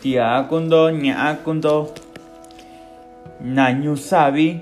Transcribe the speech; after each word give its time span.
tia 0.00 0.42
kundo 0.48 0.90
ña 0.90 1.36
kundo 1.44 1.92
nañu 3.40 3.96
savi 3.96 4.60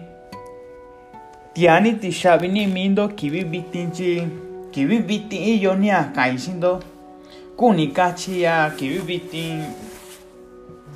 tiani 1.55 1.93
ti 2.01 2.11
xavi 2.11 2.49
ni 2.49 2.67
mindo 2.67 3.09
kivi 3.09 3.45
vitin 3.45 3.91
chi 3.91 4.27
kivi 4.73 4.99
vitin 4.99 5.43
iyo 5.43 5.75
ni 5.75 5.91
a 5.91 6.11
kai 6.15 6.39
sindo 6.39 6.81
kuni 7.57 7.87
kachi 7.89 8.43
ya 8.43 8.71
kivi 8.77 8.99
vitin 8.99 9.63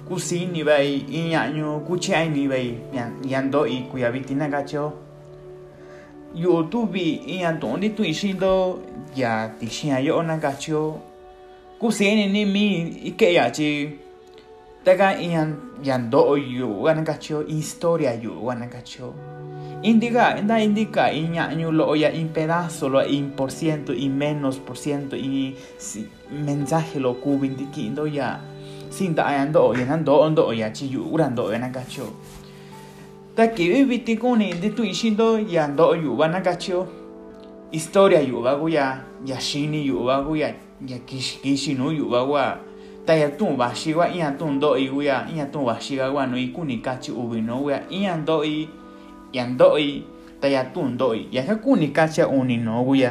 kusini 0.08 0.62
vai 0.62 0.98
iñañu 1.18 1.80
kuchai 1.86 2.28
ni 2.28 2.48
vai 2.48 2.78
yando 3.24 3.64
i 3.66 3.86
kuya 3.90 4.10
vitin 4.10 4.38
na 4.38 4.48
gacho 4.48 4.92
yo 6.34 6.62
tuvi 6.62 7.22
ian 7.26 7.60
toni 7.60 7.90
tu 7.90 8.02
isindo 8.04 8.78
ya 9.16 9.48
ti 9.58 9.66
xia 9.66 10.00
yo 10.00 10.22
na 10.22 10.36
gacho 10.36 10.98
kusini 11.78 12.26
ni 12.26 12.44
mi 12.44 12.64
ike 13.04 13.32
ya 13.34 13.50
chi 13.50 13.98
Taga 14.84 15.14
ian 15.14 15.78
yando 15.82 16.36
yu 16.36 16.82
wana 16.82 17.04
kacho 17.04 17.46
historia 17.46 18.14
yu 18.14 18.34
wana 18.42 18.66
kacho. 18.66 19.14
Indica, 19.82 20.36
enda 20.36 20.58
indica 20.58 21.12
iña 21.12 21.54
lo 21.70 21.94
ya 21.94 22.10
in 22.10 22.28
pedazo 22.28 22.88
lo 22.88 23.00
in 23.06 23.30
por 23.30 23.52
ciento 23.52 23.92
y 23.92 24.08
menos 24.08 24.58
por 24.58 24.76
ciento 24.76 25.14
y 25.14 25.56
mensaje 26.30 26.98
lo 26.98 27.14
kubi 27.14 27.46
indiquindo 27.46 28.06
ya 28.08 28.40
sin 28.90 29.14
da 29.14 29.26
ando 29.26 29.72
ya 29.72 29.86
ando 29.92 30.18
ondo 30.20 30.52
ya 30.52 30.72
chi 30.72 30.88
yu 30.88 31.06
urando 31.12 31.44
wana 31.44 31.70
kacho. 31.70 32.10
Ta 33.36 33.46
ki 33.54 33.68
viviti 33.70 34.16
kuni 34.16 34.54
di 34.60 34.70
tu 34.70 34.82
ishindo 34.82 35.38
ya 35.38 35.64
ando 35.64 35.94
yu 35.94 36.18
wana 36.18 36.40
kacho. 36.42 36.88
Historia 37.70 38.20
yu 38.20 38.42
bagu 38.42 38.68
ya 38.68 38.98
ya 39.24 39.38
shini 39.38 39.86
yu 39.86 40.02
bagu 40.04 40.36
ya 40.36 40.54
ya 40.86 40.98
kishi 41.06 41.38
kishi 41.38 41.74
no 41.74 41.92
yu 41.92 42.10
bagu 42.10 42.34
ya 42.34 42.58
ta 43.06 43.14
ya 43.14 43.28
tu 43.34 43.56
ba 43.58 43.74
shi 43.74 43.94
wa 43.94 44.06
iya 44.06 44.30
tu 44.38 44.46
do 44.62 44.78
i 44.78 44.86
wa 44.86 45.26
iya 45.26 45.46
tu 45.50 45.66
ba 45.66 45.74
shi 45.80 45.98
wa 45.98 46.26
no 46.26 46.38
i 46.38 46.54
ku 46.54 46.62
ni 46.62 46.78
ka 46.78 46.94
chi 47.02 47.10
u 47.10 47.26
bi 47.26 47.42
no 47.42 47.66
wa 47.66 47.74
iya 47.90 48.14
do 48.14 48.46
i 48.46 48.68
ya 49.34 49.42
do 49.50 49.74
i 49.74 50.02
ta 50.38 50.46
ya 50.46 50.62
tu 50.70 50.86
do 50.94 51.10
i 51.10 51.26
ya 51.34 51.42
ka 51.42 51.58
ku 51.58 51.74
ni 51.74 51.90
ka 51.90 52.06
cha 52.06 52.30
u 52.30 52.44
ni 52.46 52.62
no 52.62 52.82
wa 52.86 53.10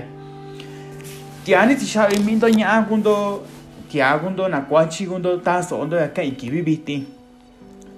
tia 1.44 1.66
ni 1.66 1.76
ti 1.76 1.86
sha 1.86 2.08
mi 2.24 2.40
do 2.40 2.48
nya 2.48 2.88
ku 2.88 2.96
do 3.04 3.44
tia 3.92 4.16
ku 4.24 4.32
do 4.32 4.48
na 4.48 4.64
kwa 4.64 4.88
chi 4.88 5.04
ku 5.06 5.20
do 5.20 5.36
ta 5.44 5.60
so 5.60 5.84
do 5.84 6.00
ya 6.00 6.08
ka 6.08 6.24
i 6.24 6.32
ki 6.40 6.48
bi 6.48 6.62
bi 6.64 6.76
ti 6.80 7.04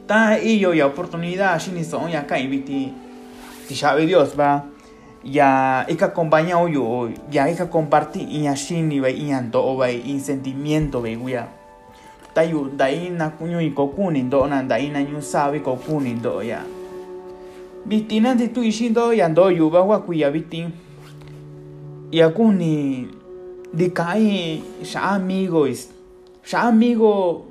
ta 0.09 0.33
i 0.33 0.57
yo 0.57 0.73
ya 0.73 0.89
oportunidad 0.89 1.61
shi 1.61 1.77
ni 1.77 1.83
so 1.85 2.01
ya 2.09 2.25
ka 2.25 2.41
i 2.41 2.49
bi 2.49 2.65
ti 2.65 2.89
ti 3.69 3.73
sha 3.77 3.93
Dios 4.01 4.33
va 4.33 4.65
ya 5.23 5.85
ika 5.87 6.09
acompañado 6.09 6.67
yo 6.67 7.13
ya 7.29 7.45
ika 7.47 7.69
compartir 7.69 8.25
y 8.27 8.47
así 8.47 8.81
ni 8.81 8.99
ve 8.99 9.13
y 9.13 9.31
ando 9.31 9.77
ve 9.77 9.93
y 9.93 10.19
sentimiento 10.19 11.05
ya 11.05 11.62
tayu 12.33 12.69
dai 12.77 13.09
na 13.09 13.29
kunyo 13.29 13.61
i 13.61 13.69
kokuni 13.71 14.23
do 14.29 14.47
na 14.47 14.63
dai 14.63 14.89
na 14.89 15.01
nyu 15.01 15.21
sabi 15.21 15.59
kokuni 15.59 16.13
do 16.21 16.41
ya. 16.41 16.63
Bitina 17.85 18.35
de 18.35 18.47
tu 18.47 18.63
ishindo 18.63 19.13
ya 19.13 19.27
ndo 19.29 19.51
yu 19.51 19.69
ba 19.69 19.81
wa 19.83 19.99
kuya 19.99 20.31
bitin 20.31 20.71
ya 22.11 22.29
kuni 22.29 23.07
di 23.73 23.89
kai 23.89 24.61
sha 24.83 25.01
amigo 25.17 25.67
is 25.67 25.89
sha 26.43 26.61
amigo 26.69 27.45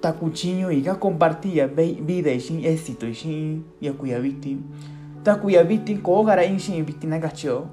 ta 0.00 0.12
cuchinho 0.12 0.72
y 0.72 0.80
ga 0.80 0.94
compartía 0.98 1.66
vida 1.68 2.32
y 2.32 2.40
sin 2.40 2.64
éxito 2.64 3.06
y 3.06 3.14
sin 3.14 3.64
ya 3.80 3.92
kuya 3.92 4.18
bitin 4.18 4.64
ta 5.22 5.36
kuya 5.36 5.62
bitin 5.62 6.00
ko 6.00 6.24
gara 6.24 6.42
in 6.44 6.58
sin 6.58 6.84
bitin 6.84 7.12
agacho 7.12 7.68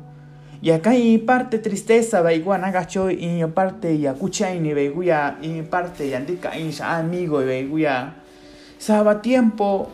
y 0.62 0.72
acá 0.72 0.92
hay 0.92 1.18
parte 1.20 1.60
tristeza, 1.60 2.22
va 2.22 2.34
igual 2.34 2.62
gacho 2.72 3.12
y 3.12 3.44
parte 3.54 4.00
ya 4.00 4.14
cucha 4.14 4.54
y 4.54 4.74
veguya 4.74 5.38
y 5.42 5.62
parte 5.62 6.10
ya 6.10 6.20
indica 6.20 6.58
y 6.58 6.76
amigo 6.82 7.42
y 7.42 7.46
veguya. 7.46 8.16
Saba 8.80 9.22
tiempo 9.22 9.90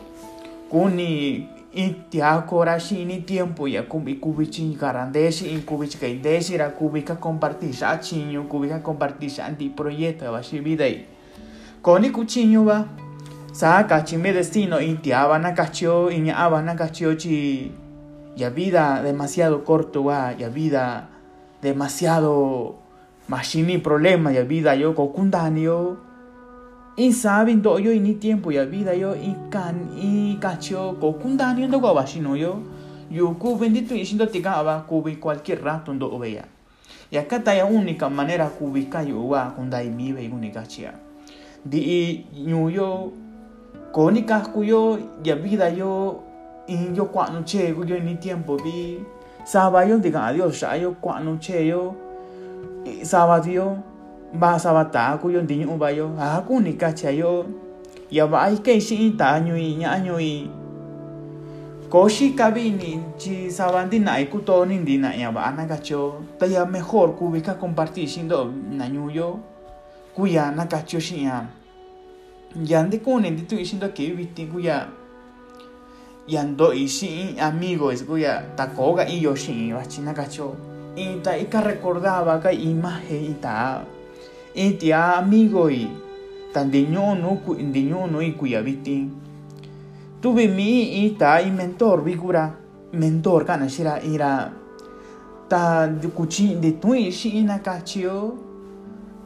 kuni 0.70 1.48
y 1.74 1.90
tia 2.08 2.46
corashi 2.46 3.04
ni 3.04 3.20
tiempo 3.20 3.66
ya 3.66 3.82
kubi 3.88 4.14
kubichi 4.16 4.76
garandeshi 4.80 5.54
y 5.54 5.58
kubichi 5.58 5.98
kaideshi 5.98 6.56
ra 6.56 6.70
kubika 6.70 7.16
compartir 7.16 7.74
sa 7.74 7.98
chinyo 8.00 8.44
kubika 8.48 8.82
compartir 8.82 9.30
sa 9.30 9.46
anti 9.46 9.68
proyecto 9.68 10.30
va 10.30 10.42
shi 10.42 10.60
vida 10.60 10.86
y 10.88 11.06
va 11.82 12.86
sa 13.52 13.86
kachi 13.86 14.16
me 14.16 14.32
destino 14.32 14.80
y 14.80 14.94
tia 14.94 15.26
va 15.26 15.38
na 15.38 15.54
kacho 15.54 16.10
y 16.10 16.20
nya 16.20 16.48
va 16.48 16.62
na 16.62 16.76
kacho 16.76 17.14
chi 17.14 17.72
ya 18.36 18.50
vida 18.50 19.02
demasiado 19.02 19.64
corto 19.64 20.04
va 20.04 20.32
ya 20.32 20.48
vida 20.48 21.08
demasiado 21.62 22.76
machini 23.28 23.78
problema 23.78 24.32
ya 24.32 24.42
vida 24.42 24.74
yo 24.74 24.94
kokundani 24.94 25.62
yo 25.62 25.96
y 26.96 27.12
saben 27.12 27.62
do 27.62 27.78
yo 27.78 27.92
y 27.92 28.00
ni 28.00 28.14
tiempo 28.14 28.52
ya 28.52 28.64
vida 28.64 28.94
yo 28.94 29.16
y 29.16 29.34
can 29.50 29.90
y 29.96 30.36
cacho 30.40 30.96
kokundani 31.00 31.66
ndo 31.66 31.80
go 31.80 31.94
bashino 31.94 32.36
yo 32.36 32.62
yo 33.10 33.38
ku 33.38 33.56
bendito 33.56 33.94
y 33.94 34.04
siendo 34.04 34.28
tika 34.28 34.62
va 34.62 34.86
kubi 34.86 35.16
cualquier 35.16 35.62
rato 35.62 35.92
ndo 35.94 36.18
vea. 36.18 36.48
Y 37.10 37.16
acá 37.16 37.36
está 37.36 37.54
la 37.54 37.64
única 37.64 38.08
manera 38.08 38.48
kubika 38.48 39.02
yo 39.02 39.28
va 39.28 39.54
kundai 39.54 39.90
mi 39.90 40.12
ve 40.12 40.28
única 40.28 40.66
chia 40.66 40.94
di 41.64 42.26
yo 42.72 43.12
konika 43.92 44.42
yo 44.60 44.98
ya 45.22 45.34
vida 45.34 45.70
yo 45.70 46.22
y 46.66 46.92
yo 46.94 47.06
cuando 47.10 47.44
che 47.44 47.74
yo 47.76 47.98
ni 48.00 48.16
tiempo 48.16 48.56
vi 48.56 49.04
saba 49.44 49.84
yo 49.84 49.98
diga 49.98 50.26
adiós 50.26 50.60
ya 50.60 50.76
yo 50.76 50.94
cuando 51.00 51.36
che 51.38 51.66
yo 51.66 51.94
saba 53.02 53.40
dio 53.40 53.76
ba 54.32 54.58
saba 54.58 54.84
ta 54.90 55.18
ku 55.20 55.30
yo 55.30 55.42
ndi 55.42 55.64
ñu 55.64 55.76
ba 55.76 55.90
yo 55.92 56.10
a 56.18 56.40
ku 56.46 56.60
ni 56.60 56.72
ka 56.76 56.92
cha 56.92 57.10
yo 57.10 57.44
ya 58.10 58.24
ai 58.32 58.56
ke 58.62 58.80
shi 58.80 59.12
ta 59.16 59.38
ñu 59.40 59.54
y 59.56 59.76
y 59.84 60.48
ko 61.90 62.08
shi 62.08 62.34
ka 62.34 62.50
vi 62.50 62.70
ni 62.70 62.98
chi 63.18 63.50
saba 63.50 63.84
ndi 63.84 63.98
na 64.00 64.16
ku 64.26 64.40
to 64.40 64.64
ni 64.64 64.78
ndi 64.78 64.98
na 64.98 65.12
ya 65.14 65.30
ba 65.30 65.50
na 65.52 65.66
ka 65.66 65.76
cho 65.76 66.18
ta 66.38 66.46
ya 66.46 66.64
mejor 66.64 67.14
ku 67.14 67.28
vi 67.30 67.40
ka 67.40 67.54
compartir 67.54 68.08
sin 68.08 68.26
do 68.28 68.50
na 68.72 68.88
ñu 68.88 69.10
yo 69.12 69.38
ku 70.16 70.26
ya 70.26 70.50
na 70.50 70.64
ka 70.66 70.80
cho 70.86 70.98
shi 70.98 71.24
ya 71.24 71.44
ya 72.64 72.82
ndi 72.82 72.98
ku 73.04 73.20
ni 73.20 73.30
ndi 73.30 73.42
tu 73.44 73.60
sin 73.64 73.78
do 73.78 73.88
ke 73.92 74.10
vi 74.16 74.24
ti 74.32 74.46
ku 74.48 74.58
ya 74.58 74.88
yando 76.26 76.72
y 76.72 76.88
si 76.88 77.36
amigo 77.38 77.90
es 77.90 78.06
guya 78.06 78.56
takoga 78.56 79.08
y 79.08 79.20
yo 79.20 79.36
si 79.36 79.72
va 79.72 79.86
china 79.86 80.14
cacho 80.14 80.54
y 80.96 81.16
ta 81.16 81.36
y 81.36 81.46
recordaba 81.46 82.40
que 82.40 82.54
imagen 82.54 83.24
y 83.24 83.34
ta 83.34 83.84
y 84.54 84.70
tia 84.72 85.18
amigo 85.18 85.70
y 85.70 85.88
tan 86.52 86.70
diño 86.70 87.14
no 87.14 87.40
diño 87.46 88.06
no 88.06 88.22
y 88.22 88.32
cuya 88.32 88.60
viti 88.60 89.10
tuve 90.20 90.48
mi 90.48 91.04
y 91.04 91.10
ta 91.10 91.42
y 91.42 91.50
mentor 91.50 92.02
vigura 92.04 92.64
mentor 92.94 93.44
kana 93.44 93.66
shira 93.66 94.00
ira. 94.02 94.52
Ta 95.48 95.90
kuchi 96.14 96.54
de 96.54 96.72
tu 96.72 96.94
y 96.94 97.12
si 97.12 97.42
na 97.42 97.60
cacho 97.60 98.34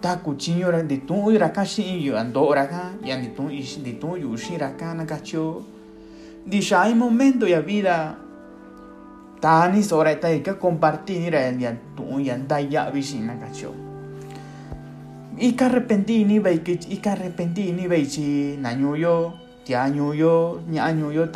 ta 0.00 0.19
kuchi 0.20 0.64
ora 0.64 0.82
de 0.82 0.98
tu 0.98 1.31
y 1.31 1.38
ra 1.38 1.53
kashi 1.53 2.10
ando 2.10 2.42
ora 2.42 2.69
ka 2.69 2.92
y 3.03 3.10
de 3.10 3.28
tu 3.28 3.48
y 3.50 3.62
de 3.62 3.92
tu 3.92 4.16
yu 4.16 4.37
shira 4.37 4.76
kana 4.76 5.06
cacho 5.06 5.62
dice 6.48 6.75
hay 6.75 6.94
momento 6.94 7.47
ya 7.47 7.60
vida. 7.60 8.19
Tani 9.41 9.82
sora 9.82 10.19
ta 10.19 10.28
que 10.42 10.59
compartir 10.59 11.34
el 11.34 11.59
ya 11.59 11.76
tu 11.94 12.19
ya 12.20 12.36
da 12.38 12.60
ya 12.60 12.91
vicina 12.91 13.38
cacho 13.38 13.72
y 15.38 15.53
que 15.53 15.64
arrepentí 15.64 16.25
ve 16.41 16.62
que 16.62 16.72
y 16.72 16.97
que 16.97 17.08
arrepentí 17.08 17.72
ni 17.72 17.87
ve 17.87 18.04
chi 18.06 18.56
na 18.58 18.72
yo 18.72 19.34
ti 19.64 19.75
año 19.75 20.12
yo 20.14 20.60
ni 20.66 20.78
año 20.78 21.12
yo 21.12 21.31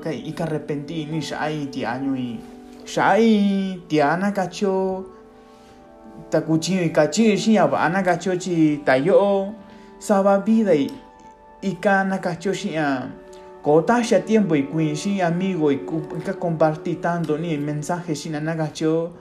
que 0.00 0.14
y 0.14 0.32
que 0.32 0.42
arrepentí 0.42 1.06
ni 1.06 1.20
shai 1.20 1.66
ti 1.66 1.84
año 1.84 2.16
y 2.16 2.40
shai 2.86 3.82
ti 3.88 4.00
ana 4.00 4.32
cacho 4.32 5.04
ta 6.30 6.40
cuchillo 6.40 6.82
y 6.82 6.90
cachi 6.90 7.36
shi 7.36 7.52
ya 7.52 7.64
ana 7.64 8.02
cacho 8.02 8.34
chi 8.36 8.80
ta 8.84 8.96
yo 8.96 9.52
saba 9.98 10.38
vida 10.38 10.74
y 10.74 10.90
y 11.60 11.74
kana 11.74 12.20
cacho 12.20 12.54
shi 12.54 12.70
ya 12.70 13.10
Kotasha 13.62 14.24
tiempo 14.24 14.56
y 14.56 14.64
quinshi 14.64 15.20
amigo 15.20 15.70
y 15.70 15.78
que 16.24 16.34
compartí 16.34 16.96
tanto 16.96 17.38
ni 17.38 17.56
mensaje 17.58 18.16
sin 18.16 18.34
anagacho 18.34 19.12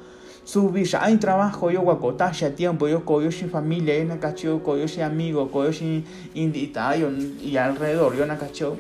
subir 0.44 0.88
hay 1.00 1.18
trabajo 1.18 1.70
yo 1.70 1.86
kotasha 2.00 2.56
tiempo 2.56 2.88
yo 2.88 3.06
coyo 3.06 3.32
sin 3.32 3.50
familia 3.50 3.98
y 4.00 4.06
nagacho 4.06 4.64
coyo 4.64 4.88
sin 4.88 5.04
amigo 5.04 5.52
coyo 5.52 5.72
sin 5.72 6.04
indita 6.34 6.96
y 6.98 7.58
alrededor 7.58 8.16
yo 8.16 8.26
nagacho 8.26 8.78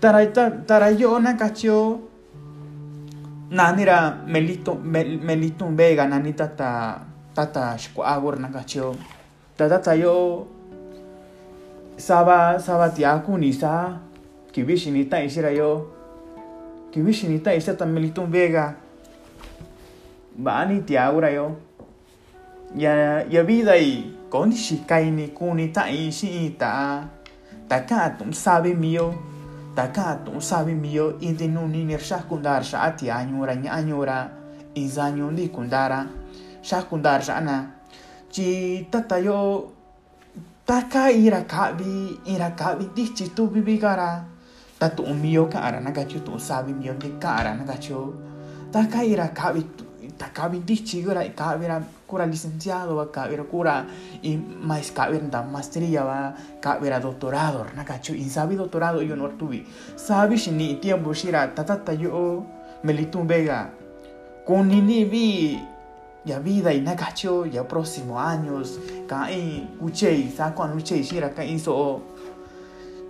tara 0.00 0.32
tara 0.32 0.92
yo 0.92 1.18
nagacho 1.18 2.00
nanira 3.50 4.22
melito 4.26 4.76
melito 4.76 5.66
vega 5.70 6.06
nanita 6.06 6.54
ta 6.54 7.06
tata 7.34 7.76
shkuagor 7.76 8.38
nagacho 8.38 8.94
tata 9.56 9.96
yo 9.96 10.46
saba 11.96 12.60
saba 12.60 12.94
tiaku 14.66 14.90
ni 14.90 14.90
sa 14.90 14.90
kibishi 14.90 14.90
ni 14.90 15.04
ta 15.04 15.22
isira 15.22 15.50
yo 15.50 15.86
kibishi 16.90 17.28
ni 17.28 17.38
ta 17.38 17.54
isira 17.54 17.76
tamelitum 17.76 18.30
vega. 18.30 18.74
Bani 20.36 20.82
tiagura 20.82 21.30
yo 21.30 21.56
ya 22.76 23.24
ya 23.30 23.42
vida 23.42 23.76
y 23.78 24.14
có 24.30 24.46
ni 24.46 24.56
shi 24.56 24.84
kai 24.86 25.10
ni 25.10 25.28
ku 25.28 25.54
ni 25.54 25.72
ta 25.72 25.88
i 25.88 26.10
shi 26.10 26.54
ta 26.58 27.08
ta 27.68 27.80
ka 27.86 28.10
tum 28.18 28.32
sabe 28.32 28.74
mio 28.74 29.14
ta 29.74 29.88
ka 29.92 30.16
tum 30.24 30.40
sabe 30.40 30.74
mio 30.74 31.16
in 31.20 31.36
de 31.36 31.48
nu 31.48 31.66
ni 31.68 31.84
ner 31.84 32.00
sha 32.00 32.18
kundar 32.28 32.64
sha 32.64 32.82
ati 32.82 33.10
anyura 33.10 33.54
nya 33.54 33.72
anyura 33.72 34.30
in 34.74 34.88
za 34.88 35.10
nyu 35.10 35.30
ni 35.30 35.48
kundara 35.48 36.06
sha 36.62 36.82
kundar 36.82 37.22
sha 37.22 37.40
na 37.40 37.66
chi 38.30 38.86
ta 38.90 39.00
ta 39.00 39.16
yo 39.16 39.72
ta 40.66 40.82
ka 40.88 41.10
ira 41.10 41.44
ka 41.44 41.72
bi 41.72 42.18
ira 42.26 42.50
ka 42.52 42.74
bi 42.76 42.88
di 42.94 43.12
chi 43.12 43.32
tu 43.34 43.48
bi 43.48 43.60
bi 43.60 43.78
gara 43.78 44.37
ta 44.78 44.88
tu 44.88 45.02
mio 45.14 45.46
ka 45.46 45.58
ara 45.58 45.80
na 45.80 45.90
ga 45.90 46.04
chu 46.04 46.20
tu 46.20 46.38
sabe 46.38 46.72
mio 46.72 46.94
de 46.94 47.18
ka 47.18 47.36
ara 47.40 47.54
na 47.54 47.64
ga 47.64 47.76
chu. 47.76 48.14
Ta 48.72 48.86
ka 48.86 49.02
ira 49.02 49.28
ka 49.28 49.52
bi 49.52 49.64
ta 50.18 50.28
ka 50.32 50.48
bi 50.48 50.58
di 50.64 50.76
chi 50.76 51.02
gara 51.02 51.22
ka 51.34 51.56
cura 52.08 52.24
licenciado 52.24 52.96
va 52.96 53.06
kavira 53.12 53.44
cura 53.44 53.84
y 54.22 54.36
mais 54.36 54.90
kavira 54.90 55.28
da 55.28 55.42
maestría 55.42 56.04
va 56.04 56.34
kavira 56.60 56.98
doctorado 56.98 57.66
na 57.76 57.84
kacho 57.84 58.14
in 58.14 58.30
sabi 58.30 58.56
doctorado 58.56 59.02
yo 59.02 59.14
no 59.14 59.28
tuvi. 59.36 59.66
Sabi 59.96 60.36
shini 60.36 60.80
tiempo 60.80 61.12
shira 61.12 61.48
tatata 61.54 61.92
yo 61.92 62.46
melitum 62.82 63.26
vega 63.26 63.70
con 64.46 64.68
ni 64.68 65.04
vi 65.04 65.60
ya 66.24 66.38
vida 66.38 66.72
y 66.72 66.80
nagacho 66.80 67.44
ya 67.44 67.68
próximo 67.68 68.18
años 68.18 68.78
ka 69.06 69.30
in 69.30 69.68
uchei 69.80 70.30
sa 70.34 70.54
con 70.54 70.72
uchei 70.72 71.04
shira 71.04 71.28
ka 71.30 71.42
in 71.42 71.58
so 71.58 72.00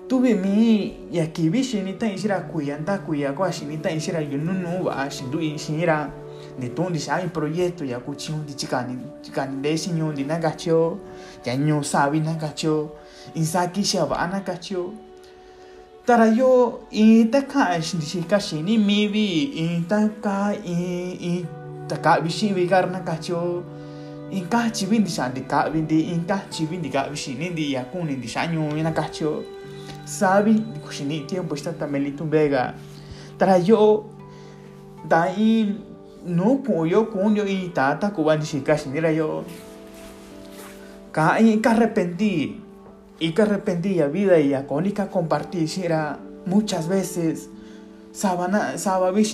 tuve 0.09 0.35
mi 0.35 0.97
ya 1.13 1.27
kibi 1.27 1.63
shini 1.65 1.93
ta 1.93 2.09
shira 2.17 2.41
kuyanta 2.41 2.99
kuya 2.99 3.33
kwa 3.33 3.53
shini 3.53 3.77
ta 3.77 4.01
shira 4.01 4.21
yununu 4.21 4.85
va 4.85 5.11
shindu 5.11 5.39
shira 5.59 6.11
ni 6.59 6.69
tu 6.71 6.91
di 6.91 6.99
sai 6.99 7.29
proyecto 7.29 7.85
ya 7.85 8.01
kuchi 8.01 8.33
di 8.47 8.55
chikani 8.55 8.97
chikani 9.23 9.61
de 9.63 9.77
sinyo 9.77 10.13
di 10.13 10.25
nagacho 10.25 10.99
ya 11.45 11.57
nyo 11.57 11.83
sabi 11.83 12.21
nagacho 12.21 12.91
insaki 13.35 13.85
shaba 13.85 14.27
nagacho 14.27 14.93
tara 16.07 16.27
yo 16.27 16.81
i 16.91 17.29
ta 17.31 17.43
ka 17.43 17.79
shi 17.81 17.99
di 17.99 18.25
ka 18.25 18.39
shi 18.41 18.63
ni 18.63 18.79
mi 18.79 19.09
bi 19.09 19.53
i 19.55 19.85
ta 19.87 20.09
ka 20.23 20.57
i 20.65 21.19
i 21.21 21.47
ta 21.87 21.97
ka 22.01 22.21
bi 22.21 22.31
shi 22.31 22.53
bi 22.55 22.67
gar 22.67 22.89
nagacho 22.89 23.63
in 24.31 24.49
ka 24.49 24.71
chi 24.73 24.87
bin 24.87 25.05
di 25.05 25.11
san 25.11 25.33
di 25.33 25.45
ka 25.45 25.69
bin 25.69 25.87
di 25.87 26.13
in 26.13 26.25
ka 26.25 26.41
chi 26.51 26.65
bin 26.65 26.81
di 26.81 26.89
ka 26.89 27.09
bi 27.09 27.17
shi 27.17 27.35
ni 27.35 27.53
di 27.53 27.73
ya 27.77 27.85
kun 27.85 28.09
di 28.09 28.29
sa 28.29 28.49
nyo 30.09 30.17
nagacho 30.17 30.65
sabi 30.65 30.65
kushi 30.85 31.05
ni 31.05 31.21
tiempo 31.27 31.57
sta 31.57 31.73
tamelitu 31.73 32.25
vega 32.25 32.75
tara 33.39 33.59
yo 33.59 34.05
dai 35.09 35.77
no 36.25 36.63
yo 36.87 37.11
con 37.11 37.35
yo 37.35 37.45
y 37.45 37.69
tata 37.69 38.11
cubani 38.11 38.45
si 38.45 38.61
casi 38.63 38.89
mira 38.89 39.13
yo 39.13 39.45
ka 41.13 41.41
y 41.41 41.61
que 41.61 41.69
arrepentí 41.69 42.61
y 43.21 43.33
que 43.33 43.43
arrepentí 43.43 43.95
la 43.95 44.09
vida 44.09 44.39
y 44.41 44.55
a 44.55 44.67
cónica 44.67 45.09
compartí 45.09 45.67
era 45.83 46.19
muchas 46.47 46.89
veces 46.89 47.51
sabana 48.13 48.75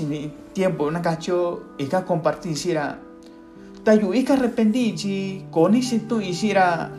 ni 0.08 0.32
tiempo 0.52 0.90
na 0.90 1.02
cacho 1.02 1.62
y 1.78 1.86
que 1.86 2.04
compartí 2.04 2.54
era 2.70 2.98
tayu 3.84 4.12
y 4.12 4.24
que 4.24 4.32
arrepentí 4.32 5.46
con 5.50 5.80
si 5.82 6.00
tú 6.00 6.20
hiciera 6.20 6.90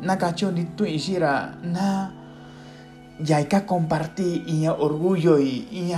na 0.00 0.18
cacho 0.18 0.50
ni 0.50 0.64
tú 0.64 0.84
hiciera 0.84 1.58
na 1.62 2.21
y 3.24 3.32
hay 3.32 3.44
que 3.44 3.64
compartir 3.64 4.42
y 4.46 4.66
orgullo 4.66 5.38
y, 5.38 5.68
y 5.70 5.92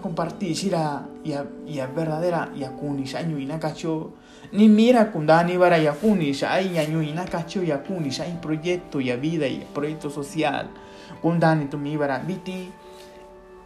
compartir 0.00 0.54
shira 0.54 1.06
ya 1.24 1.44
ya 1.66 1.86
verdadera 1.86 2.50
ya 2.54 2.70
kuni 2.70 3.04
shanyu 3.04 3.38
ina 3.38 3.58
kacho 3.58 4.12
ni 4.52 4.68
mira 4.68 5.10
kundani 5.10 5.56
bara 5.56 5.78
ya 5.78 5.92
kuni 5.92 6.32
shai 6.32 6.74
ya 6.74 6.86
nyu 6.86 7.02
ina 7.02 7.24
kacho 7.24 7.62
ya 7.62 7.78
kuni 7.78 8.10
shai 8.10 8.38
proyecto 8.40 9.00
ya 9.00 9.16
vida 9.16 9.46
y 9.46 9.66
proyecto 9.74 10.10
social. 10.10 10.68
Kundani 11.20 11.66
tu 11.66 11.78
mi 11.78 11.96
bara 11.96 12.18
biti 12.18 12.70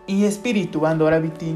y 0.07 0.25
espíritu 0.25 0.87
andora 0.87 1.19
biti 1.19 1.55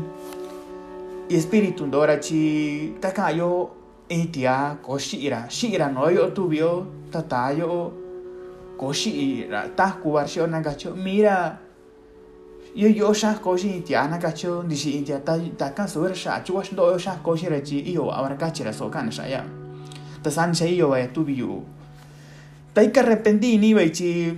y 1.29 1.37
espíritu 1.37 1.85
andora 1.85 2.19
chi 2.19 2.97
takayo 3.01 3.71
itia 4.09 4.79
ko 4.83 4.99
shira 4.99 5.49
shira 5.49 5.89
no 5.89 6.11
yo 6.11 6.33
tubio 6.33 6.87
tatayo 7.11 8.00
koshi 8.81 9.45
ta 9.77 10.01
kubar 10.01 10.25
shi 10.25 10.41
ona 10.41 10.65
gacho 10.65 10.97
mira 10.97 11.61
yo 12.75 12.89
yo 12.89 13.13
sha 13.13 13.35
koshi 13.35 13.85
ti 13.85 13.95
ana 13.95 14.17
gacho 14.17 14.65
di 14.65 14.75
shi 14.75 15.03
ti 15.05 15.13
ta 15.21 15.37
ta 15.37 15.75
kan 15.77 15.87
so 15.87 16.09
ra 16.09 16.15
sha 16.15 16.41
chu 16.41 16.55
wash 16.57 16.73
do 16.73 16.89
yo 16.89 16.97
sha 16.97 17.21
koshi 17.21 17.45
iyo 17.93 18.09
awara 18.09 18.37
gachi 18.41 18.65
ra 18.65 18.73
so 18.73 18.89
kan 18.89 19.11
sha 19.13 19.29
ya. 19.29 19.45
Ta 20.23 20.31
san 20.31 20.55
che 20.55 20.65
iyo 20.65 20.97
ya 20.97 21.09
tu 21.13 21.25
biu 21.25 21.61
ta 22.73 22.81
ka 22.89 23.01
arrepentí 23.05 23.59
ni 23.59 23.75
bai 23.75 23.91
chi 23.93 24.33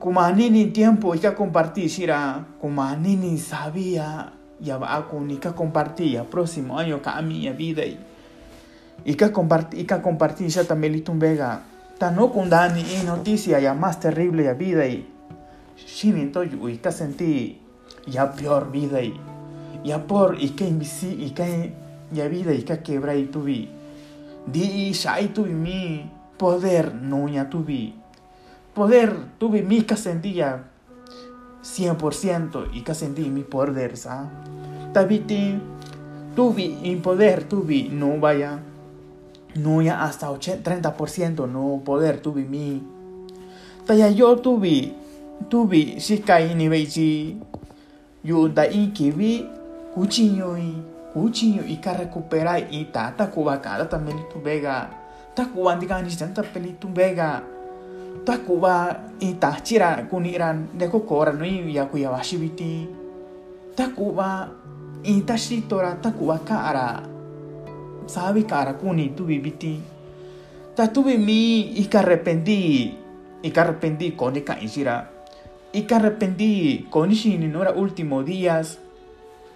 kuma 0.00 0.32
nini 0.32 0.72
tiempo 0.72 1.14
y 1.14 1.18
que 1.18 1.30
compartí 1.34 1.88
shira 1.88 2.44
kuma 2.60 2.96
nini 2.96 3.38
sabía 3.38 4.32
ya 4.60 4.78
va 4.78 5.06
ni 5.22 5.36
que 5.38 5.54
compartí 5.54 6.12
ya 6.12 6.24
próximo 6.24 6.78
año 6.78 7.00
ka 7.00 7.22
mi 7.22 7.48
vida 7.52 7.84
y 9.04 9.14
que 9.14 9.30
compartí 9.30 9.84
que 9.84 10.02
compartí 10.02 10.48
ya 10.48 10.64
también 10.64 10.94
litum 10.94 11.18
vega 11.18 11.75
no 12.00 12.30
kundani 12.30 12.82
y 12.82 13.04
noticia 13.04 13.58
ya 13.58 13.74
más 13.74 14.00
terrible 14.00 14.44
ya 14.44 14.54
vida 14.54 14.86
y 14.86 15.08
shinin 15.76 16.32
to 16.32 16.44
y 16.44 16.78
ka 16.78 16.92
sentí 16.92 17.60
ya 18.06 18.32
peor 18.32 18.70
vida 18.70 19.02
y 19.02 19.18
ya 19.84 20.06
por 20.06 20.40
y 20.40 20.50
que 20.50 20.68
invisi 20.68 21.08
y 21.18 21.30
que 21.30 21.72
ya 22.12 22.28
vida 22.28 22.52
y 22.52 22.62
que 22.62 22.78
quebra 22.80 23.14
y 23.16 23.26
tuvi. 23.26 23.68
Di 24.46 24.92
shai 24.92 25.28
tuvi 25.28 25.52
mi 25.52 26.10
poder 26.36 26.94
no 26.94 27.28
ya 27.28 27.48
tuvi. 27.48 27.94
Poder 28.74 29.38
tuvi 29.38 29.62
mi 29.62 29.82
que 29.82 29.96
sentí 29.96 30.34
ya 30.34 30.64
100% 31.62 32.70
y 32.72 32.82
que 32.82 32.94
sentí 32.94 33.28
mi 33.28 33.42
poder 33.42 33.96
sa 33.96 34.30
tabiti 34.92 35.58
tuvi 36.36 36.78
y 36.82 36.96
poder 36.96 37.44
tuvi 37.44 37.88
no 37.90 38.20
vaya 38.20 38.60
no 39.58 39.82
ya 39.82 40.04
hasta 40.04 40.30
80, 40.30 40.62
30% 40.62 41.46
no 41.48 41.80
poder 41.84 42.20
tuve 42.20 42.44
mi. 42.44 42.82
Taya 43.86 44.10
yo 44.10 44.36
tuve 44.40 44.92
tuve 45.48 46.00
si 46.00 46.18
kai 46.20 46.54
ni 46.54 46.68
beiji 46.68 47.36
yo 48.24 48.48
da 48.48 48.64
i 48.66 48.90
kiwi 48.92 49.46
kuchinyo 49.94 50.56
i 50.58 50.72
kuchinyo 51.14 51.62
i 51.64 51.76
ka 51.80 51.92
recuperar 51.96 52.66
i 52.70 52.88
ta 52.92 53.12
ta 53.16 53.26
kuba 53.28 53.58
kada 53.60 53.88
también 53.88 54.18
tu 54.32 54.40
vega. 54.40 54.90
Ta 55.34 55.46
kuba 55.46 55.76
ndiga 55.76 56.02
ni 56.02 56.10
tanta 56.16 56.42
peli 56.42 56.76
vega. 56.94 57.42
Ta 58.24 58.38
kuba 58.38 58.96
i 59.20 59.34
ta 59.38 59.56
chira 59.62 60.02
kuniran 60.10 60.68
de 60.76 60.88
kokora 60.88 61.32
no 61.32 61.44
i 61.44 61.72
ya 61.72 61.86
ku 61.86 61.96
ya 61.96 62.10
bashibiti 62.10 62.88
ta 63.76 63.92
kuba 63.92 64.48
i 65.04 65.20
ta 65.22 65.36
shitora 65.36 65.94
ta 66.00 66.10
kuba 66.10 66.40
kara 66.40 67.15
sabe 68.06 68.46
cara 68.46 68.74
kuni 68.78 69.10
tu 69.10 69.24
bibiti 69.24 69.80
ta 70.74 70.92
tuve 70.92 71.18
mi 71.18 71.86
que 71.90 71.98
arrepentí 71.98 72.96
que 73.42 73.60
arrepentí 73.60 74.12
con 74.12 74.36
eka 74.36 74.58
inshira 74.60 75.10
y 75.72 75.82
que 75.82 75.94
arrepentí 75.94 76.86
con 76.90 77.10
shini 77.10 77.48
no 77.48 77.62
era 77.62 77.72
último 77.72 78.22
días 78.22 78.78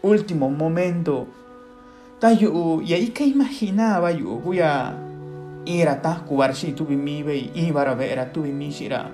último 0.03 0.51
momento. 0.51 1.27
Ta 2.21 2.33
yo 2.33 2.81
y 2.83 2.93
ahí 2.93 3.09
que 3.09 3.25
imaginaba 3.25 4.13
yo 4.13 4.37
voy 4.37 4.61
a 4.61 4.95
ir 5.65 5.89
a 5.89 6.03
ta 6.03 6.25
kubar 6.27 6.55
shi 6.55 6.73
tuve 6.73 6.97
mi 6.97 7.23
ve 7.23 7.51
y 7.55 7.73
para 7.73 7.95
ver 7.95 8.19
a 8.19 8.33
tuve 8.33 8.53
mi 8.53 8.71
shira 8.71 9.11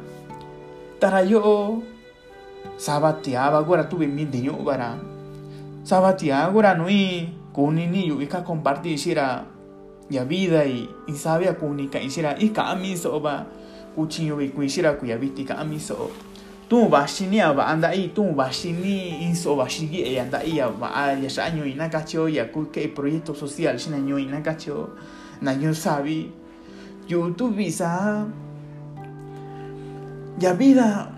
tara 0.98 1.22
yo 1.22 1.82
sabatiaba 2.76 3.58
agora 3.58 3.88
tuve 3.88 4.06
mi 4.06 4.24
dinyo 4.24 4.54
bara 4.64 4.96
sabatiaba 5.84 6.44
agora 6.46 6.74
no 6.74 6.90
i 6.90 7.35
kuni 7.56 7.88
ni 7.88 8.12
yu 8.12 8.20
ika 8.20 8.44
compartir 8.44 8.92
isira 8.92 9.48
ya 10.12 10.28
vida 10.28 10.60
y 10.68 10.84
y 11.08 11.16
sabe 11.16 11.48
kuni 11.56 11.88
ka 11.88 11.96
isira 11.96 12.36
i 12.36 12.52
ka 12.52 12.68
amiso 12.76 13.16
ba 13.16 13.48
kuchinyo 13.96 14.36
bi 14.36 14.52
kuishira 14.52 14.92
ku 15.00 15.08
ya 15.08 15.16
biti 15.16 15.40
ka 15.48 15.56
amiso. 15.56 16.12
Tu 16.68 16.84
ba 16.92 17.08
shini 17.08 17.40
ba 17.56 17.72
anda 17.72 17.96
i 17.96 18.12
tu 18.12 18.36
ba 18.36 18.52
shini 18.52 19.24
inso 19.24 19.56
ba 19.56 19.64
shigi 19.64 20.04
e 20.04 20.20
anda 20.20 20.44
i 20.44 20.60
ya 20.60 20.68
shanyo 21.32 21.64
ina 21.64 21.88
kacho 21.88 22.28
ya 22.28 22.52
ku 22.52 22.68
ke 22.68 22.92
proyecto 22.92 23.32
social 23.32 23.80
shina 23.80 23.96
nyo 23.96 24.20
ina 24.20 24.44
kacho 24.44 24.92
na 25.40 25.56
nyo 25.56 25.72
sabi. 25.72 26.28
Youtube 27.08 27.56
bisa 27.56 28.26
ya 30.36 30.52
vida 30.52 31.08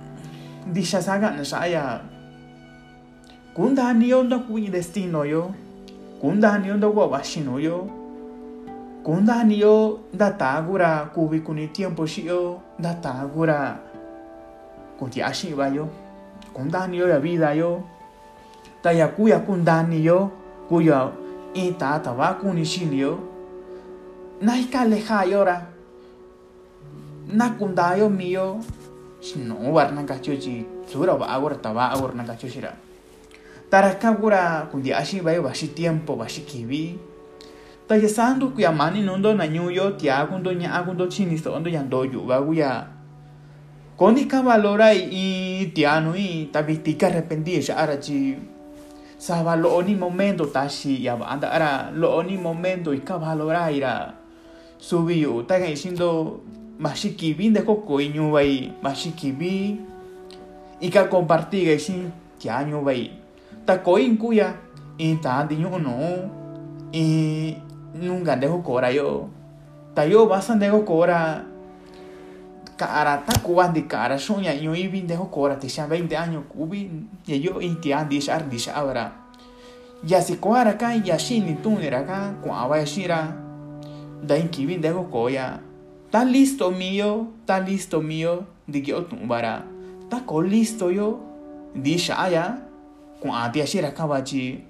disha 0.71 1.03
saga 1.03 1.35
na 1.35 1.43
saya 1.43 2.05
kunda 3.57 3.91
ni 3.97 4.13
onda 4.15 4.39
ku 4.45 4.61
destino 4.71 5.25
yo 5.25 5.51
kunda 6.21 6.59
ni 6.59 6.71
onda 6.71 6.89
wa 6.89 7.07
washino 7.07 7.59
yo 7.61 7.87
kunda 9.05 9.45
ni 9.45 9.61
yo 9.61 9.99
da 10.13 10.31
tagura 10.31 11.11
kubi 11.15 11.41
kuni 11.41 11.69
tiempo 11.69 12.07
shi 12.07 12.27
yo 12.27 12.61
da 12.79 12.95
tagura 12.95 13.79
kuti 14.99 15.23
ashi 15.23 15.55
ba 15.55 15.69
yo 15.69 15.89
kunda 16.53 16.87
ni 16.87 16.99
yo 16.99 17.09
ya 17.09 17.19
vida 17.21 17.55
yo 17.55 17.83
ta 18.83 18.93
ya 18.93 19.09
kuya 19.09 19.39
kunda 19.41 19.83
ni 19.83 20.05
yo 20.05 20.31
kuya 20.69 21.11
ita 21.55 21.99
ta 22.03 22.13
wa 22.13 22.35
kuni 22.35 22.65
shi 22.65 22.85
ni 22.87 22.99
yo 23.01 23.19
nai 24.43 24.65
ka 24.71 24.85
leja 24.85 25.25
yora 25.25 25.67
nakundayo 27.29 28.09
mío 28.09 28.61
no 29.37 29.55
war 29.73 29.93
na 29.93 30.03
kachochi 30.05 30.65
sura 30.87 31.15
ba 31.19 31.27
agora 31.29 31.57
taba 31.57 31.91
agora 31.93 32.15
na 32.15 32.25
kachoshira 33.69 33.93
taraka 33.93 34.13
gura 34.21 34.69
kundi 34.71 34.93
ashi 34.93 35.21
bayo 35.21 35.43
bashi 35.43 35.69
tiempo 35.69 36.17
bashi 36.17 36.41
kibi 36.43 36.99
ta 37.89 37.97
ya 37.97 38.09
sandu 38.09 38.53
ku 38.53 38.61
ya 38.61 38.73
mani 38.73 39.01
nundo 39.03 39.33
na 39.35 39.49
nyuyo 39.49 39.97
tia 39.97 40.27
kundo 40.27 40.53
nya 40.53 40.75
akundo 40.75 41.07
chini 41.09 41.39
so 41.39 41.55
ondo 41.55 41.71
ya 41.71 41.83
doyu 41.83 42.21
ba 42.29 42.41
guya. 42.41 42.87
Koni 43.97 44.29
ka 44.29 44.43
valora 44.45 44.93
i 44.95 45.73
tiano 45.75 46.15
i 46.15 46.53
ta 46.53 46.63
vitika 46.63 47.09
arrepentir 47.09 47.65
ya 47.65 47.77
arachi. 47.81 48.37
Saba 49.19 49.57
lo 49.57 49.75
oni 49.75 49.97
momento 49.97 50.47
tashi 50.47 51.03
ya 51.03 51.19
anda 51.19 51.51
ara 51.51 51.91
lo 51.91 52.15
oni 52.21 52.37
momento 52.37 52.93
i 52.93 53.01
ka 53.01 53.19
valora 53.19 53.73
ira. 53.73 54.15
Subiyo 54.79 55.43
ta 55.49 55.59
ga 55.59 55.67
isindo 55.67 56.41
mashikibi 56.79 57.51
de 57.51 57.65
koko 57.65 57.99
inyu 57.99 58.31
bai 58.31 58.71
mashikibi 58.85 59.81
ika 60.79 61.09
compartir 61.11 61.67
ga 61.67 61.75
isin 61.75 62.13
tianyo 62.39 62.85
bai 62.85 63.11
ta 63.69 63.85
ko 63.85 64.01
inkuya 64.01 64.57
in 64.97 65.21
ta 65.21 65.45
di 65.45 65.61
nyu 65.61 65.77
no 65.77 66.01
i 66.89 67.53
nunca 67.93 68.33
dejo 68.33 68.65
cora 68.65 68.89
yo. 68.89 69.29
Ta 69.93 70.09
yo 70.09 70.25
basan 70.25 70.57
dejo 70.57 70.89
cora 70.89 71.45
cara 72.81 73.21
ta 73.21 73.37
kuban 73.45 73.77
di 73.77 73.85
cara 73.85 74.17
soña 74.17 74.57
yo 74.57 74.73
i 74.73 74.89
bin 74.89 75.05
dejo 75.05 75.29
cora 75.29 75.61
te 75.61 75.69
20 75.69 76.17
años 76.17 76.49
kubi 76.49 76.89
y 77.29 77.41
yo 77.45 77.61
in 77.61 77.77
ti 77.77 77.93
andi 77.93 78.25
shar 78.25 78.49
di 78.49 78.57
ahora 78.73 79.29
ya 80.01 80.23
si 80.25 80.41
kuara 80.41 80.79
ka 80.81 80.97
ya 80.97 81.19
shini 81.19 81.61
ka 81.61 82.33
shira 82.89 83.37
da 84.25 84.35
in 84.41 84.49
kibin 84.49 84.81
dejo 84.81 85.13
koya. 85.13 85.61
Ta 86.09 86.25
listo 86.25 86.73
mío 86.73 87.37
ta 87.45 87.61
listo 87.61 88.01
mío 88.01 88.49
di 88.65 88.81
que 88.81 88.97
otumbara 88.97 89.61
ta 90.09 90.25
ko 90.25 90.41
listo 90.41 90.89
yo 90.89 91.21
di 91.77 92.01
shaya 92.01 92.68
kwa 93.21 93.43
atia 93.43 93.67
shira 93.67 93.91
kabachi 93.91 94.61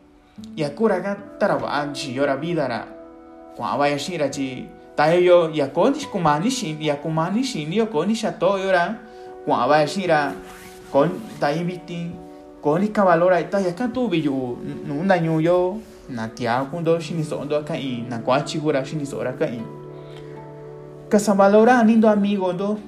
ya 0.56 0.70
kura 0.70 1.00
ka 1.00 1.16
taraba 1.38 1.72
anchi 1.72 2.16
yora 2.16 2.36
vidara 2.36 2.86
kwa 3.56 3.76
vaya 3.76 3.98
shira 3.98 4.28
chi 4.28 4.64
ta 4.96 5.06
yo 5.14 5.50
ya 5.50 5.66
koni 5.66 6.04
kumani 6.12 6.50
shin 6.50 6.82
ya 6.82 6.96
kumani 6.96 7.44
shin 7.44 7.72
yo 7.72 7.86
koni 7.86 8.14
shato 8.14 8.58
yora 8.58 8.94
kwa 9.44 9.68
vaya 9.68 9.86
shira 9.86 10.32
kon 10.92 11.10
ta 11.40 11.52
inviti 11.52 12.10
koni 12.62 12.88
kavalora 12.88 13.42
ta 13.50 13.60
ya 13.60 13.72
kan 13.72 13.92
tu 13.92 14.08
biyu 14.08 14.58
nunda 14.86 15.18
nyu 15.18 15.40
yo 15.40 15.78
na 16.08 16.28
tia 16.28 16.64
kundo 16.70 16.98
shini 17.00 17.24
so 17.24 17.44
ndo 17.44 17.62
ka 17.62 17.76
i 17.76 18.04
na 18.08 18.18
kwa 18.18 18.40
chigura 18.40 18.84
shini 18.84 19.06
so 19.06 19.22
ra 19.22 19.32
ka 19.32 19.44
i. 19.46 19.60
Casa 21.08 21.34
valora 21.34 21.82
nindo 21.84 22.08
amigo 22.08 22.52
ndo 22.52 22.78